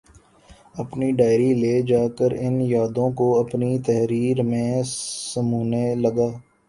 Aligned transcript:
اپنی 0.81 1.07
ڈائری 1.17 1.51
لے 1.61 1.75
جا 1.89 2.03
کر 2.17 2.31
ان 2.43 2.55
یادوں 2.63 3.09
کو 3.17 3.27
اپنی 3.39 3.71
تحریر 3.87 4.41
میں 4.43 4.71
سمونے 5.31 5.85
لگا 5.95 6.29